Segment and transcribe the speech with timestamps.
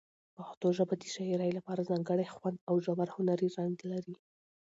[0.35, 4.15] پښتو ژبه د شاعرۍ لپاره ځانګړی خوند او ژور هنري رنګ لري.